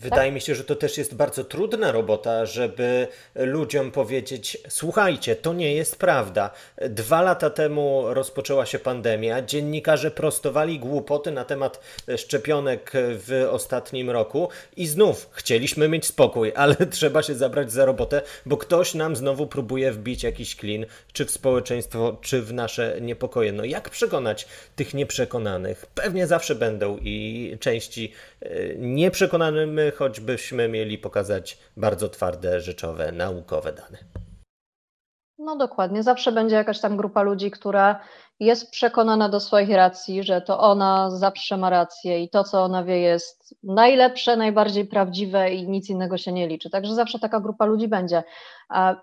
Wydaje 0.00 0.30
tak? 0.30 0.34
mi 0.34 0.40
się, 0.40 0.54
że 0.54 0.64
to 0.64 0.76
też 0.76 0.98
jest 0.98 1.14
bardzo 1.14 1.44
trudna 1.44 1.92
robota, 1.92 2.46
żeby 2.46 3.08
ludziom 3.34 3.90
powiedzieć: 3.90 4.58
Słuchajcie, 4.68 5.36
to 5.36 5.52
nie 5.52 5.74
jest 5.74 5.96
prawda. 5.96 6.50
Dwa 6.88 7.22
lata 7.22 7.50
temu 7.50 8.04
rozpoczęła 8.14 8.66
się 8.66 8.78
pandemia, 8.78 9.42
dziennikarze 9.42 10.10
prostowali 10.10 10.78
głupoty 10.78 11.30
na 11.30 11.44
temat 11.44 11.80
szczepionek 12.16 12.92
w 12.94 13.48
ostatnim 13.50 14.10
roku 14.10 14.48
i 14.76 14.86
znów 14.86 15.28
chcieliśmy 15.32 15.88
mieć 15.88 16.06
spokój, 16.06 16.52
ale 16.62 16.76
trzeba 16.76 17.22
się 17.22 17.34
zabrać 17.34 17.72
za 17.72 17.84
robotę, 17.84 18.22
bo 18.46 18.56
ktoś 18.56 18.94
nam 18.94 19.16
znowu 19.16 19.46
próbuje 19.46 19.92
wbić 19.92 20.22
jakiś 20.22 20.56
klin, 20.56 20.86
czy 21.12 21.24
w 21.24 21.30
społeczeństwo, 21.30 22.16
czy 22.20 22.42
w 22.42 22.52
nasze 22.52 22.96
niepokoje. 23.00 23.52
No 23.52 23.64
jak 23.64 23.90
przekonać 23.90 24.46
tych 24.76 24.94
nieprzekonanych? 24.94 25.86
Pewnie 25.94 26.26
zawsze 26.26 26.54
będą 26.54 26.98
i 27.02 27.56
części 27.60 28.12
e, 28.40 28.76
nieprzekonanym 28.76 29.78
choćbyśmy 29.96 30.68
mieli 30.68 30.98
pokazać 30.98 31.58
bardzo 31.76 32.08
twarde, 32.08 32.60
rzeczowe, 32.60 33.12
naukowe 33.12 33.72
dane. 33.72 33.98
No 35.38 35.56
dokładnie, 35.56 36.02
zawsze 36.02 36.32
będzie 36.32 36.56
jakaś 36.56 36.80
tam 36.80 36.96
grupa 36.96 37.22
ludzi, 37.22 37.50
która 37.50 38.00
jest 38.40 38.70
przekonana 38.70 39.28
do 39.28 39.40
swoich 39.40 39.70
racji, 39.70 40.22
że 40.22 40.40
to 40.40 40.60
ona 40.60 41.10
zawsze 41.10 41.56
ma 41.56 41.70
rację 41.70 42.22
i 42.22 42.30
to, 42.30 42.44
co 42.44 42.62
ona 42.62 42.84
wie, 42.84 43.00
jest 43.00 43.54
najlepsze, 43.62 44.36
najbardziej 44.36 44.86
prawdziwe 44.86 45.50
i 45.50 45.68
nic 45.68 45.90
innego 45.90 46.18
się 46.18 46.32
nie 46.32 46.48
liczy. 46.48 46.70
Także 46.70 46.94
zawsze 46.94 47.18
taka 47.18 47.40
grupa 47.40 47.64
ludzi 47.64 47.88
będzie. 47.88 48.22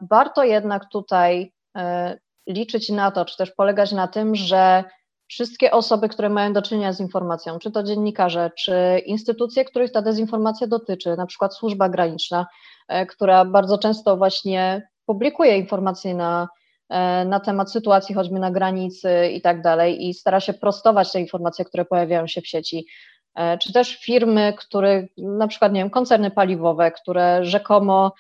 Warto 0.02 0.44
jednak 0.44 0.90
tutaj 0.90 1.54
e, 1.78 2.18
liczyć 2.48 2.90
na 2.90 3.12
to, 3.12 3.26
czy 3.26 3.38
też 3.38 3.52
polegać 3.52 3.92
na 3.92 4.08
tym, 4.08 4.36
że 4.36 4.84
wszystkie 5.28 5.72
osoby, 5.72 6.10
które 6.10 6.30
mają 6.30 6.54
do 6.54 6.62
czynienia 6.62 6.94
z 6.94 7.00
informacją, 7.00 7.60
czy 7.60 7.72
to 7.72 7.84
dziennikarze, 7.84 8.52
czy 8.58 9.02
instytucje, 9.06 9.66
których 9.66 9.92
ta 9.92 10.02
dezinformacja 10.02 10.68
dotyczy, 10.68 11.16
na 11.18 11.26
przykład 11.26 11.56
służba 11.56 11.90
graniczna, 11.90 12.48
e, 12.88 13.06
która 13.06 13.46
bardzo 13.46 13.78
często 13.78 14.18
właśnie 14.18 14.90
publikuje 15.06 15.58
informacje 15.58 16.16
na, 16.16 16.48
e, 16.90 17.26
na 17.26 17.40
temat 17.40 17.72
sytuacji 17.72 18.16
choćby 18.16 18.40
na 18.40 18.52
granicy 18.52 19.28
i 19.34 19.42
tak 19.42 19.62
dalej 19.62 20.08
i 20.08 20.14
stara 20.14 20.40
się 20.40 20.54
prostować 20.54 21.12
te 21.12 21.20
informacje, 21.20 21.66
które 21.66 21.86
pojawiają 21.86 22.28
się 22.28 22.42
w 22.42 22.48
sieci, 22.48 22.88
e, 23.36 23.58
czy 23.58 23.74
też 23.74 23.96
firmy, 23.96 24.54
które, 24.58 25.08
na 25.18 25.48
przykład, 25.48 25.74
nie 25.74 25.80
wiem, 25.82 25.90
koncerny 25.90 26.32
paliwowe, 26.32 26.92
które 26.92 27.46
rzekomo 27.46 28.14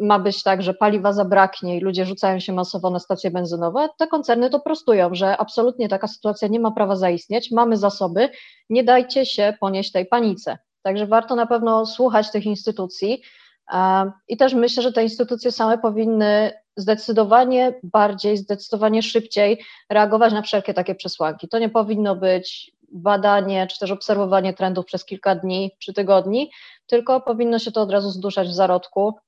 ma 0.00 0.18
być 0.18 0.42
tak, 0.42 0.62
że 0.62 0.74
paliwa 0.74 1.12
zabraknie 1.12 1.76
i 1.76 1.80
ludzie 1.80 2.06
rzucają 2.06 2.40
się 2.40 2.52
masowo 2.52 2.90
na 2.90 2.98
stacje 2.98 3.30
benzynowe, 3.30 3.88
te 3.98 4.06
koncerny 4.06 4.50
to 4.50 4.60
prostują, 4.60 5.14
że 5.14 5.36
absolutnie 5.36 5.88
taka 5.88 6.08
sytuacja 6.08 6.48
nie 6.48 6.60
ma 6.60 6.70
prawa 6.70 6.96
zaistnieć, 6.96 7.50
mamy 7.50 7.76
zasoby, 7.76 8.28
nie 8.70 8.84
dajcie 8.84 9.26
się 9.26 9.54
ponieść 9.60 9.92
tej 9.92 10.06
panice. 10.06 10.58
Także 10.82 11.06
warto 11.06 11.36
na 11.36 11.46
pewno 11.46 11.86
słuchać 11.86 12.30
tych 12.30 12.46
instytucji 12.46 13.22
e, 13.72 14.12
i 14.28 14.36
też 14.36 14.54
myślę, 14.54 14.82
że 14.82 14.92
te 14.92 15.02
instytucje 15.02 15.52
same 15.52 15.78
powinny 15.78 16.52
zdecydowanie 16.76 17.80
bardziej, 17.82 18.36
zdecydowanie 18.36 19.02
szybciej 19.02 19.64
reagować 19.90 20.32
na 20.32 20.42
wszelkie 20.42 20.74
takie 20.74 20.94
przesłanki. 20.94 21.48
To 21.48 21.58
nie 21.58 21.68
powinno 21.68 22.16
być 22.16 22.72
badanie 22.92 23.66
czy 23.66 23.78
też 23.78 23.90
obserwowanie 23.90 24.54
trendów 24.54 24.86
przez 24.86 25.04
kilka 25.04 25.34
dni 25.34 25.70
czy 25.78 25.92
tygodni, 25.92 26.50
tylko 26.86 27.20
powinno 27.20 27.58
się 27.58 27.72
to 27.72 27.82
od 27.82 27.90
razu 27.90 28.10
zduszać 28.10 28.48
w 28.48 28.54
zarodku 28.54 29.14
E, 29.14 29.23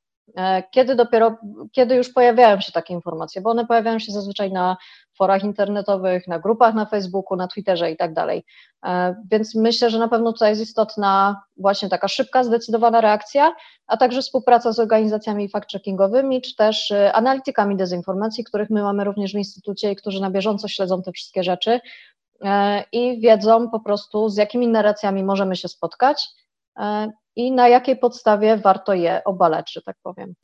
kiedy 0.71 0.95
dopiero, 0.95 1.37
kiedy 1.73 1.95
już 1.95 2.13
pojawiają 2.13 2.61
się 2.61 2.73
takie 2.73 2.95
informacje, 2.95 3.41
bo 3.43 3.51
one 3.51 3.67
pojawiają 3.67 3.99
się 3.99 4.13
zazwyczaj 4.13 4.53
na 4.53 4.77
forach 5.15 5.45
internetowych, 5.45 6.29
na 6.29 6.39
grupach 6.39 6.75
na 6.75 6.87
Facebooku, 6.87 7.37
na 7.37 7.49
Twitterze 7.49 7.91
i 7.91 7.97
tak 7.97 8.15
dalej. 8.15 8.45
E, 8.87 9.15
więc 9.31 9.55
myślę, 9.55 9.91
że 9.91 9.99
na 9.99 10.09
pewno 10.09 10.33
tutaj 10.33 10.51
jest 10.51 10.63
istotna 10.63 11.43
właśnie 11.57 11.89
taka 11.89 12.09
szybka, 12.09 12.45
zdecydowana 12.45 13.01
reakcja, 13.01 13.55
a 13.87 13.97
także 13.97 14.23
współpraca 14.23 14.73
z 14.73 14.79
organizacjami 14.79 15.49
fact-checkingowymi, 15.49 16.41
czy 16.41 16.57
też 16.57 16.91
e, 16.91 17.13
analitykami 17.13 17.77
dezinformacji, 17.77 18.45
których 18.45 18.71
my 18.71 18.83
mamy 18.83 19.05
również 19.05 19.33
w 19.33 19.39
Instytucie 19.39 19.93
i 19.93 19.97
którzy 19.97 20.21
na 20.21 20.31
bieżąco 20.31 20.69
śledzą 20.69 21.03
te 21.03 21.13
wszystkie 21.13 21.43
rzeczy 21.43 21.81
i 22.93 23.21
wiedzą 23.21 23.71
po 23.71 23.81
prostu, 23.81 24.29
z 24.29 24.37
jakimi 24.37 24.69
narracjami 24.69 25.25
możemy 25.25 25.57
się 25.57 25.69
spotkać 25.69 26.29
i 27.37 27.53
na 27.53 27.69
jakiej 27.69 27.97
podstawie 27.97 28.57
warto 28.57 28.95
je 28.95 29.25
obalać, 29.25 29.73
że 29.73 29.83
tak 29.83 29.97
powiem. 30.03 30.35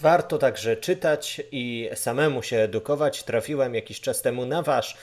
Warto 0.00 0.38
także 0.38 0.76
czytać 0.76 1.42
i 1.52 1.90
samemu 1.94 2.42
się 2.42 2.56
edukować. 2.56 3.22
Trafiłem 3.22 3.74
jakiś 3.74 4.00
czas 4.00 4.22
temu 4.22 4.46
na 4.46 4.62
Wasz 4.62 4.96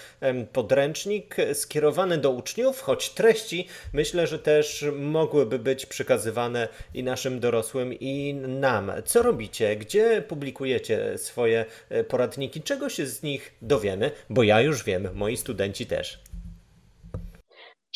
podręcznik 0.54 1.36
skierowany 1.54 2.18
do 2.18 2.32
uczniów, 2.32 2.82
choć 2.82 3.10
treści 3.10 3.68
myślę, 3.94 4.28
że 4.28 4.40
też 4.40 4.86
mogłyby 5.00 5.60
być 5.60 5.86
przekazywane 5.86 6.68
i 6.94 7.04
naszym 7.04 7.40
dorosłym, 7.40 7.94
i 7.94 8.34
nam. 8.34 8.92
Co 9.06 9.22
robicie? 9.22 9.76
Gdzie 9.76 10.22
publikujecie 10.22 11.18
swoje 11.18 11.66
e, 11.90 12.04
poradniki? 12.04 12.62
Czego 12.62 12.90
się 12.90 13.06
z 13.06 13.24
nich 13.24 13.52
dowiemy? 13.62 14.12
Bo 14.30 14.44
ja 14.44 14.62
już 14.62 14.84
wiem, 14.84 15.10
moi 15.14 15.38
studenci 15.38 15.86
też. 15.86 16.20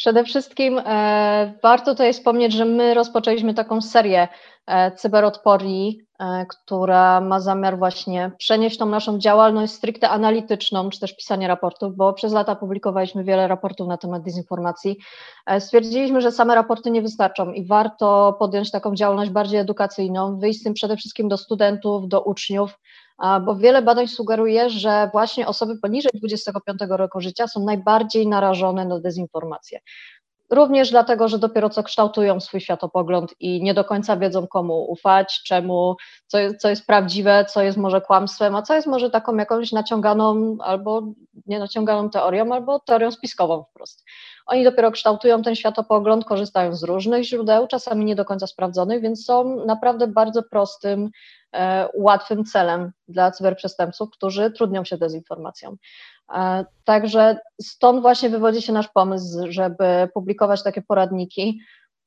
Przede 0.05 0.23
wszystkim 0.23 0.81
e, 0.85 1.53
warto 1.63 1.91
tutaj 1.91 2.13
wspomnieć, 2.13 2.53
że 2.53 2.65
my 2.65 2.93
rozpoczęliśmy 2.93 3.53
taką 3.53 3.81
serię 3.81 4.27
e, 4.67 4.91
cyberodporni, 4.91 6.01
e, 6.19 6.45
która 6.45 7.21
ma 7.21 7.39
zamiar 7.39 7.77
właśnie 7.77 8.31
przenieść 8.37 8.77
tą 8.77 8.85
naszą 8.85 9.19
działalność 9.19 9.73
stricte 9.73 10.09
analityczną, 10.09 10.89
czy 10.89 10.99
też 10.99 11.15
pisanie 11.15 11.47
raportów, 11.47 11.95
bo 11.95 12.13
przez 12.13 12.33
lata 12.33 12.55
publikowaliśmy 12.55 13.23
wiele 13.23 13.47
raportów 13.47 13.87
na 13.87 13.97
temat 13.97 14.23
dezinformacji. 14.23 14.97
Stwierdziliśmy, 15.59 16.21
że 16.21 16.31
same 16.31 16.55
raporty 16.55 16.91
nie 16.91 17.01
wystarczą 17.01 17.51
i 17.51 17.67
warto 17.67 18.35
podjąć 18.39 18.71
taką 18.71 18.95
działalność 18.95 19.31
bardziej 19.31 19.59
edukacyjną, 19.59 20.39
wyjść 20.39 20.59
z 20.59 20.63
tym 20.63 20.73
przede 20.73 20.97
wszystkim 20.97 21.27
do 21.27 21.37
studentów, 21.37 22.07
do 22.07 22.21
uczniów, 22.21 22.79
bo 23.45 23.55
wiele 23.55 23.81
badań 23.81 24.07
sugeruje, 24.07 24.69
że 24.69 25.09
właśnie 25.11 25.47
osoby 25.47 25.79
poniżej 25.81 26.11
25 26.13 26.79
roku 26.89 27.21
życia 27.21 27.47
są 27.47 27.65
najbardziej 27.65 28.27
narażone 28.27 28.85
na 28.85 28.99
dezinformację. 28.99 29.79
Również 30.49 30.91
dlatego, 30.91 31.27
że 31.27 31.39
dopiero 31.39 31.69
co 31.69 31.83
kształtują 31.83 32.39
swój 32.39 32.61
światopogląd 32.61 33.33
i 33.39 33.63
nie 33.63 33.73
do 33.73 33.83
końca 33.83 34.17
wiedzą, 34.17 34.47
komu 34.47 34.91
ufać, 34.91 35.41
czemu, 35.45 35.95
co 36.27 36.39
jest, 36.39 36.57
co 36.57 36.69
jest 36.69 36.87
prawdziwe, 36.87 37.45
co 37.45 37.61
jest 37.61 37.77
może 37.77 38.01
kłamstwem, 38.01 38.55
a 38.55 38.61
co 38.61 38.75
jest 38.75 38.87
może 38.87 39.09
taką 39.09 39.35
jakąś 39.35 39.71
naciąganą 39.71 40.57
albo 40.59 41.01
nie 41.45 41.59
naciąganą 41.59 42.09
teorią, 42.09 42.53
albo 42.53 42.79
teorią 42.79 43.11
spiskową 43.11 43.63
wprost. 43.63 44.03
Oni 44.45 44.63
dopiero 44.63 44.91
kształtują 44.91 45.41
ten 45.41 45.55
światopogląd, 45.55 46.25
korzystają 46.25 46.75
z 46.75 46.83
różnych 46.83 47.23
źródeł, 47.23 47.67
czasami 47.67 48.05
nie 48.05 48.15
do 48.15 48.25
końca 48.25 48.47
sprawdzonych, 48.47 49.01
więc 49.01 49.25
są 49.25 49.65
naprawdę 49.65 50.07
bardzo 50.07 50.43
prostym 50.43 51.09
E, 51.55 51.89
łatwym 51.93 52.45
celem 52.45 52.91
dla 53.07 53.31
cyberprzestępców, 53.31 54.09
którzy 54.11 54.51
trudnią 54.51 54.83
się 54.83 54.97
dezinformacją. 54.97 55.75
E, 56.35 56.65
także 56.83 57.37
stąd 57.61 58.01
właśnie 58.01 58.29
wywodzi 58.29 58.61
się 58.61 58.73
nasz 58.73 58.87
pomysł, 58.87 59.39
żeby 59.49 60.09
publikować 60.13 60.63
takie 60.63 60.81
poradniki. 60.81 61.59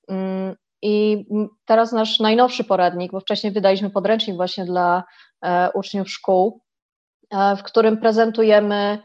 Mm, 0.08 0.54
I 0.82 1.26
teraz 1.64 1.92
nasz 1.92 2.20
najnowszy 2.20 2.64
poradnik, 2.64 3.12
bo 3.12 3.20
wcześniej 3.20 3.52
wydaliśmy 3.52 3.90
podręcznik 3.90 4.36
właśnie 4.36 4.64
dla 4.64 5.04
e, 5.44 5.70
uczniów 5.74 6.10
szkół, 6.10 6.60
w 7.58 7.62
którym 7.62 7.96
prezentujemy, 7.96 8.98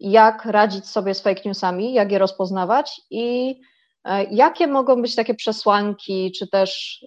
jak 0.00 0.44
radzić 0.44 0.86
sobie 0.86 1.14
z 1.14 1.20
fake 1.20 1.42
newsami, 1.44 1.92
jak 1.92 2.12
je 2.12 2.18
rozpoznawać 2.18 3.00
i 3.10 3.60
jakie 4.30 4.66
mogą 4.66 5.02
być 5.02 5.14
takie 5.14 5.34
przesłanki, 5.34 6.32
czy 6.38 6.48
też 6.48 7.00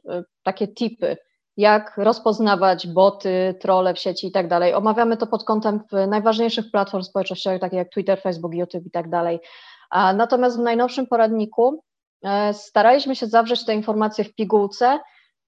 takie 0.43 0.67
tipy, 0.67 1.17
jak 1.57 1.98
rozpoznawać 1.98 2.88
boty, 2.88 3.55
trole 3.60 3.93
w 3.93 4.00
sieci 4.00 4.27
i 4.27 4.31
tak 4.31 4.48
dalej. 4.48 4.74
Omawiamy 4.74 5.17
to 5.17 5.27
pod 5.27 5.43
kątem 5.43 5.79
najważniejszych 6.07 6.71
platform 6.71 7.03
społecznościowych, 7.03 7.62
takich 7.62 7.77
jak 7.77 7.89
Twitter, 7.89 8.21
Facebook, 8.21 8.53
YouTube 8.53 8.86
i 8.86 8.91
tak 8.91 9.10
dalej. 9.10 9.39
Natomiast 9.91 10.57
w 10.57 10.62
najnowszym 10.62 11.07
poradniku 11.07 11.83
e, 12.24 12.53
staraliśmy 12.53 13.15
się 13.15 13.27
zawrzeć 13.27 13.65
te 13.65 13.75
informacje 13.75 14.24
w 14.24 14.36
pigułce 14.36 15.00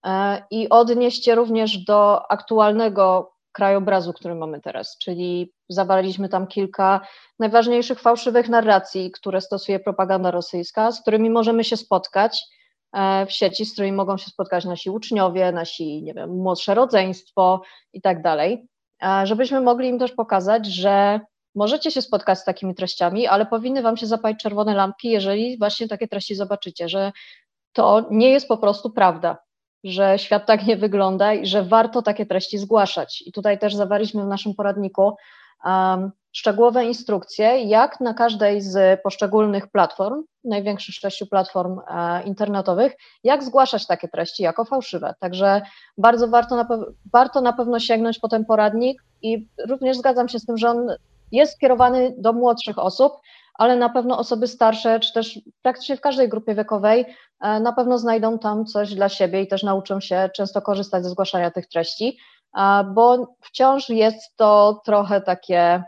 e, 0.06 0.44
i 0.52 0.70
odnieść 0.70 1.28
je 1.28 1.36
również 1.36 1.78
do 1.78 2.32
aktualnego 2.32 3.33
krajobrazu, 3.54 4.14
który 4.14 4.36
mamy 4.36 4.62
teraz, 4.62 4.98
czyli 4.98 5.54
zawarliśmy 5.70 6.30
tam 6.30 6.48
kilka 6.48 7.02
najważniejszych 7.40 8.00
fałszywych 8.00 8.50
narracji, 8.50 9.12
które 9.12 9.42
stosuje 9.42 9.80
propaganda 9.80 10.32
rosyjska, 10.32 10.92
z 10.92 11.02
którymi 11.02 11.30
możemy 11.30 11.64
się 11.64 11.78
spotkać 11.78 12.44
e, 12.94 13.26
w 13.26 13.32
sieci, 13.32 13.66
z 13.66 13.74
którymi 13.74 13.98
mogą 13.98 14.18
się 14.18 14.28
spotkać 14.28 14.66
nasi 14.66 14.90
uczniowie, 14.90 15.52
nasi, 15.52 16.04
nie 16.04 16.14
wiem, 16.14 16.30
młodsze 16.30 16.74
rodzeństwo 16.74 17.62
i 17.94 18.02
tak 18.02 18.22
dalej, 18.22 18.68
e, 19.04 19.28
żebyśmy 19.28 19.62
mogli 19.62 19.90
im 19.90 20.00
też 20.00 20.12
pokazać, 20.12 20.66
że 20.66 21.20
możecie 21.56 21.92
się 21.92 22.02
spotkać 22.02 22.40
z 22.40 22.44
takimi 22.44 22.76
treściami, 22.76 23.28
ale 23.28 23.46
powinny 23.46 23.82
Wam 23.82 23.98
się 23.98 24.06
zapalić 24.06 24.40
czerwone 24.40 24.76
lampki, 24.76 25.10
jeżeli 25.10 25.58
właśnie 25.58 25.88
takie 25.88 26.08
treści 26.08 26.36
zobaczycie, 26.36 26.90
że 26.90 27.12
to 27.74 28.06
nie 28.12 28.30
jest 28.30 28.48
po 28.48 28.58
prostu 28.58 28.90
prawda, 28.90 29.38
że 29.84 30.20
świat 30.20 30.46
tak 30.46 30.66
nie 30.66 30.78
wygląda 30.78 31.34
i 31.34 31.46
że 31.46 31.64
warto 31.64 32.02
takie 32.02 32.26
treści 32.26 32.58
zgłaszać. 32.58 33.22
I 33.22 33.32
tutaj 33.32 33.60
też 33.60 33.76
zawarliśmy 33.76 34.24
w 34.24 34.28
naszym 34.28 34.54
poradniku 34.54 35.16
um, 35.66 36.12
szczegółowe 36.32 36.86
instrukcje, 36.86 37.64
jak 37.64 38.00
na 38.00 38.14
każdej 38.14 38.62
z 38.62 39.02
poszczególnych 39.02 39.68
platform, 39.68 40.24
największych 40.44 40.96
sześciu 40.96 41.28
platform 41.28 41.80
e, 41.88 42.24
internetowych, 42.24 42.94
jak 43.24 43.44
zgłaszać 43.44 43.88
takie 43.88 44.08
treści 44.08 44.44
jako 44.44 44.66
fałszywe. 44.66 45.14
Także 45.20 45.62
bardzo 45.98 46.28
warto 46.28 46.56
na, 46.56 46.68
warto 47.14 47.42
na 47.42 47.54
pewno 47.54 47.80
sięgnąć 47.80 48.20
po 48.20 48.28
ten 48.28 48.46
poradnik 48.46 49.04
i 49.22 49.48
również 49.70 49.98
zgadzam 49.98 50.30
się 50.30 50.40
z 50.40 50.46
tym, 50.46 50.58
że 50.58 50.70
on 50.70 50.88
jest 51.32 51.54
skierowany 51.54 52.16
do 52.18 52.34
młodszych 52.34 52.80
osób, 52.80 53.14
ale 53.54 53.76
na 53.76 53.90
pewno 53.90 54.18
osoby 54.18 54.48
starsze, 54.48 55.00
czy 55.00 55.14
też 55.14 55.40
praktycznie 55.62 55.98
w 55.98 56.02
każdej 56.02 56.30
grupie 56.30 56.56
wiekowej 56.56 57.06
e, 57.42 57.60
na 57.60 57.74
pewno 57.74 57.98
znajdą 57.98 58.40
tam 58.40 58.66
coś 58.66 58.96
dla 58.96 59.10
siebie 59.10 59.42
i 59.42 59.48
też 59.48 59.64
nauczą 59.64 60.00
się 60.00 60.30
często 60.36 60.62
korzystać 60.62 61.04
ze 61.04 61.10
zgłaszania 61.10 61.52
tych 61.52 61.68
treści, 61.68 62.18
bo 62.94 63.36
wciąż 63.42 63.90
jest 63.90 64.36
to 64.36 64.82
trochę 64.86 65.22
takie 65.22 65.84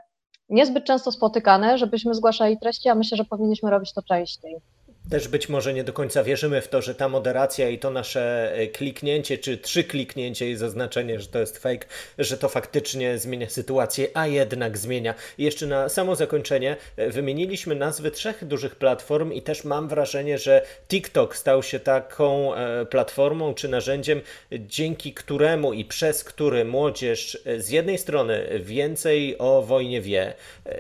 niezbyt 0.49 0.85
często 0.85 1.11
spotykane, 1.11 1.77
żebyśmy 1.77 2.13
zgłaszali 2.13 2.59
treści, 2.59 2.89
a 2.89 2.95
myślę, 2.95 3.17
że 3.17 3.25
powinniśmy 3.25 3.69
robić 3.69 3.93
to 3.93 4.01
częściej. 4.01 4.61
Też 5.09 5.27
być 5.27 5.49
może 5.49 5.73
nie 5.73 5.83
do 5.83 5.93
końca 5.93 6.23
wierzymy 6.23 6.61
w 6.61 6.67
to, 6.67 6.81
że 6.81 6.95
ta 6.95 7.09
moderacja 7.09 7.69
i 7.69 7.79
to 7.79 7.91
nasze 7.91 8.53
e, 8.55 8.67
kliknięcie, 8.67 9.37
czy 9.37 9.57
trzy 9.57 9.83
kliknięcie 9.83 10.49
i 10.51 10.55
zaznaczenie, 10.55 11.19
że 11.19 11.27
to 11.27 11.39
jest 11.39 11.57
fake, 11.57 11.85
że 12.17 12.37
to 12.37 12.49
faktycznie 12.49 13.17
zmienia 13.17 13.49
sytuację, 13.49 14.07
a 14.13 14.27
jednak 14.27 14.77
zmienia. 14.77 15.13
I 15.37 15.43
jeszcze 15.43 15.67
na 15.67 15.89
samo 15.89 16.15
zakończenie 16.15 16.77
e, 16.97 17.09
wymieniliśmy 17.09 17.75
nazwy 17.75 18.11
trzech 18.11 18.45
dużych 18.45 18.75
platform 18.75 19.31
i 19.31 19.41
też 19.41 19.63
mam 19.63 19.87
wrażenie, 19.87 20.37
że 20.37 20.65
TikTok 20.87 21.35
stał 21.35 21.63
się 21.63 21.79
taką 21.79 22.55
e, 22.55 22.85
platformą 22.85 23.53
czy 23.53 23.67
narzędziem, 23.67 24.21
dzięki 24.51 25.13
któremu 25.13 25.73
i 25.73 25.85
przez 25.85 26.23
który 26.23 26.65
młodzież 26.65 27.39
z 27.57 27.69
jednej 27.69 27.97
strony 27.97 28.59
więcej 28.59 29.35
o 29.37 29.61
wojnie 29.61 30.01
wie, 30.01 30.33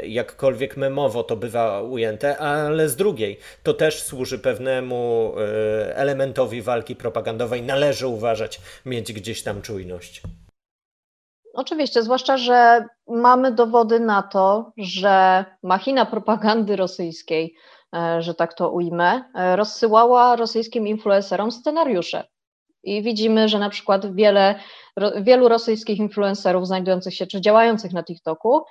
jakkolwiek 0.03 0.77
memowo 0.77 1.23
to 1.23 1.35
bywa 1.35 1.81
ujęte, 1.81 2.37
ale 2.37 2.89
z 2.89 2.95
drugiej 2.95 3.39
to 3.63 3.73
też 3.73 4.03
służy 4.15 4.39
pewnemu 4.39 5.33
e, 5.37 5.97
elementowi 5.97 6.61
walki 6.61 6.95
propagandowej, 6.95 7.61
należy 7.61 8.07
uważać, 8.07 8.61
mieć 8.85 9.13
gdzieś 9.13 9.43
tam 9.43 9.61
czujność. 9.61 10.21
Oczywiście, 11.53 12.03
zwłaszcza, 12.03 12.37
że 12.37 12.85
mamy 13.07 13.51
dowody 13.51 13.99
na 13.99 14.23
to, 14.23 14.71
że 14.77 15.45
machina 15.63 16.05
propagandy 16.05 16.75
rosyjskiej, 16.75 17.55
e, 17.95 18.21
że 18.21 18.33
tak 18.33 18.53
to 18.53 18.69
ujmę, 18.69 19.23
e, 19.35 19.55
rozsyłała 19.55 20.35
rosyjskim 20.35 20.87
influencerom 20.87 21.51
scenariusze. 21.51 22.23
I 22.83 23.03
widzimy, 23.03 23.49
że 23.49 23.59
na 23.59 23.69
przykład 23.69 24.15
wiele, 24.15 24.55
wielu 25.21 25.47
rosyjskich 25.47 25.99
influencerów 25.99 26.67
znajdujących 26.67 27.15
się 27.15 27.27
czy 27.27 27.41
działających 27.41 27.93
na 27.93 28.03
TikToku 28.03 28.63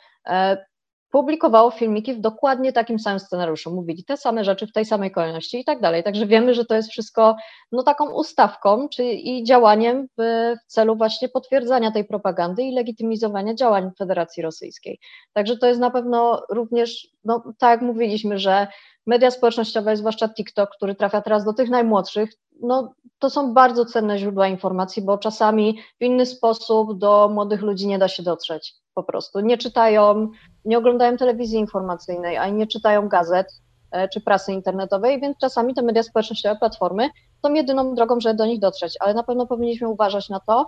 publikowało 1.15 1.71
filmiki 1.71 2.15
w 2.15 2.21
dokładnie 2.21 2.73
takim 2.73 2.99
samym 2.99 3.21
scenariuszu, 3.21 3.75
mówili 3.75 4.05
te 4.05 4.17
same 4.17 4.45
rzeczy 4.45 4.67
w 4.67 4.73
tej 4.73 4.85
samej 4.85 5.11
kolejności 5.11 5.61
i 5.61 5.65
tak 5.65 5.81
dalej. 5.81 6.03
Także 6.03 6.27
wiemy, 6.27 6.55
że 6.55 6.65
to 6.65 6.75
jest 6.75 6.91
wszystko 6.91 7.37
no, 7.73 7.83
taką 7.83 8.11
ustawką 8.11 8.89
czy, 8.89 9.05
i 9.05 9.45
działaniem 9.45 10.07
w, 10.19 10.23
w 10.65 10.73
celu 10.73 10.97
właśnie 10.97 11.29
potwierdzania 11.29 11.91
tej 11.91 12.05
propagandy 12.05 12.63
i 12.63 12.75
legitymizowania 12.75 13.55
działań 13.55 13.91
Federacji 13.99 14.43
Rosyjskiej. 14.43 14.99
Także 15.33 15.57
to 15.57 15.67
jest 15.67 15.81
na 15.81 15.91
pewno 15.91 16.43
również, 16.51 17.09
no, 17.25 17.43
tak 17.59 17.71
jak 17.71 17.83
mówiliśmy, 17.83 18.39
że 18.39 18.67
media 19.07 19.31
społecznościowe, 19.31 19.97
zwłaszcza 19.97 20.29
TikTok, 20.29 20.71
który 20.77 20.95
trafia 20.95 21.21
teraz 21.21 21.45
do 21.45 21.53
tych 21.53 21.71
najmłodszych, 21.71 22.31
no, 22.63 22.95
to 23.19 23.31
są 23.31 23.55
bardzo 23.55 23.85
cenne 23.85 24.19
źródła 24.19 24.49
informacji, 24.49 25.03
bo 25.03 25.19
czasami 25.19 25.79
w 26.01 26.05
inny 26.05 26.27
sposób 26.27 26.99
do 26.99 27.29
młodych 27.33 27.63
ludzi 27.63 27.87
nie 27.87 27.99
da 27.99 28.09
się 28.09 28.23
dotrzeć 28.23 28.84
po 28.95 29.03
prostu. 29.03 29.41
Nie 29.41 29.59
czytają, 29.59 30.29
nie 30.65 30.79
oglądają 30.79 31.17
telewizji 31.17 31.59
informacyjnej, 31.59 32.37
ani 32.37 32.57
nie 32.57 32.67
czytają 32.67 33.09
gazet 33.09 33.47
e, 33.91 34.09
czy 34.09 34.21
prasy 34.21 34.53
internetowej, 34.53 35.21
więc 35.21 35.39
czasami 35.39 35.75
te 35.75 35.83
media 35.83 36.03
społecznościowe, 36.03 36.57
platformy 36.57 37.09
są 37.43 37.55
jedyną 37.55 37.95
drogą, 37.95 38.21
żeby 38.21 38.35
do 38.35 38.47
nich 38.47 38.61
dotrzeć, 38.61 38.95
ale 39.01 39.15
na 39.15 39.23
pewno 39.23 39.47
powinniśmy 39.47 39.89
uważać 39.89 40.29
na 40.29 40.41
to, 40.41 40.67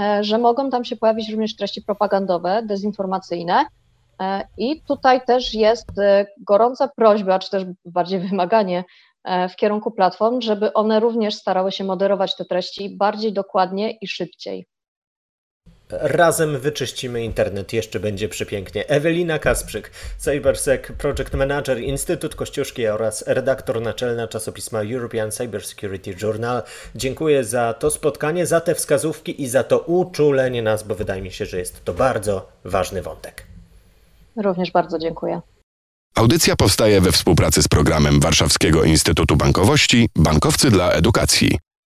e, 0.00 0.24
że 0.24 0.38
mogą 0.38 0.70
tam 0.70 0.84
się 0.84 0.96
pojawić 0.96 1.30
również 1.30 1.56
treści 1.56 1.82
propagandowe, 1.82 2.62
dezinformacyjne. 2.62 3.64
E, 4.20 4.46
I 4.58 4.82
tutaj 4.82 5.24
też 5.24 5.54
jest 5.54 5.90
gorąca 6.38 6.88
prośba, 6.88 7.38
czy 7.38 7.50
też 7.50 7.64
bardziej 7.84 8.20
wymaganie 8.28 8.84
w 9.52 9.56
kierunku 9.56 9.90
platform, 9.90 10.40
żeby 10.40 10.72
one 10.72 11.00
również 11.00 11.34
starały 11.34 11.72
się 11.72 11.84
moderować 11.84 12.36
te 12.36 12.44
treści 12.44 12.96
bardziej 12.96 13.32
dokładnie 13.32 13.90
i 13.90 14.08
szybciej. 14.08 14.66
Razem 15.92 16.58
wyczyścimy 16.58 17.24
internet, 17.24 17.72
jeszcze 17.72 18.00
będzie 18.00 18.28
przepięknie. 18.28 18.88
Ewelina 18.88 19.38
Kasprzyk, 19.38 19.90
CyberSec 20.18 20.82
Project 20.98 21.34
Manager, 21.34 21.80
Instytut 21.80 22.34
Kościuszki 22.34 22.86
oraz 22.86 23.24
redaktor 23.26 23.80
naczelna 23.80 24.28
czasopisma 24.28 24.82
European 24.82 25.30
Cybersecurity 25.30 26.14
Journal. 26.22 26.62
Dziękuję 26.94 27.44
za 27.44 27.74
to 27.74 27.90
spotkanie, 27.90 28.46
za 28.46 28.60
te 28.60 28.74
wskazówki 28.74 29.42
i 29.42 29.48
za 29.48 29.64
to 29.64 29.78
uczulenie 29.78 30.62
nas, 30.62 30.82
bo 30.82 30.94
wydaje 30.94 31.22
mi 31.22 31.30
się, 31.30 31.46
że 31.46 31.58
jest 31.58 31.84
to 31.84 31.94
bardzo 31.94 32.48
ważny 32.64 33.02
wątek. 33.02 33.46
Również 34.36 34.70
bardzo 34.70 34.98
dziękuję. 34.98 35.40
Audycja 36.14 36.56
powstaje 36.56 37.00
we 37.00 37.12
współpracy 37.12 37.62
z 37.62 37.68
programem 37.68 38.20
Warszawskiego 38.20 38.84
Instytutu 38.84 39.36
Bankowości 39.36 40.08
Bankowcy 40.16 40.70
dla 40.70 40.92
Edukacji. 40.92 41.58